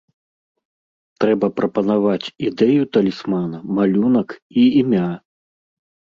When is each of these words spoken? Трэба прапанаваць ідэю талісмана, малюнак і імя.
Трэба 1.23 1.47
прапанаваць 1.59 2.31
ідэю 2.47 2.81
талісмана, 2.97 3.57
малюнак 3.77 4.29
і 4.65 4.67
імя. 4.83 5.07